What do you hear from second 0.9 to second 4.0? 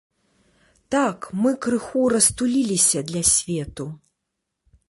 Так, мы крыху растуліліся для свету.